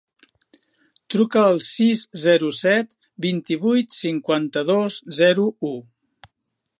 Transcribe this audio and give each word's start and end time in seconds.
Truca 1.15 1.43
al 1.49 1.59
sis, 1.65 2.01
zero, 2.23 2.49
set, 2.61 2.97
vint-i-vuit, 3.27 3.93
cinquanta-dos, 3.99 5.01
zero, 5.23 5.49
u. 5.73 5.75